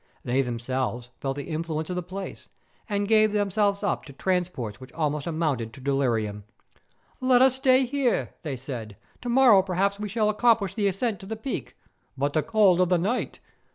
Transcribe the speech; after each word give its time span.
They 0.25 0.41
themselves 0.41 1.09
felt 1.19 1.35
the 1.35 1.43
influence 1.43 1.91
of 1.91 1.95
the 1.95 2.01
place, 2.01 2.49
and 2.89 3.07
gave 3.07 3.33
themselves 3.33 3.83
up 3.83 4.03
to 4.05 4.13
transports 4.13 4.79
which 4.81 4.91
almost 4.93 5.27
amounted 5.27 5.73
to 5.73 5.79
delirium.' 5.79 6.43
Let 7.21 7.43
us 7.43 7.53
stay 7.53 7.85
here,' 7.85 8.33
they 8.41 8.55
said;' 8.55 8.97
to 9.21 9.29
morrow 9.29 9.61
per¬ 9.61 9.77
haps 9.77 9.99
we 9.99 10.09
shall 10.09 10.29
accomplish 10.31 10.73
the 10.73 10.87
ascent 10.87 11.19
to 11.19 11.27
the 11.27 11.35
peak.'' 11.35 11.77
But 12.17 12.33
the 12.33 12.41
cold 12.41 12.81
of 12.81 12.89
the 12.89 12.97
night 12.97 13.37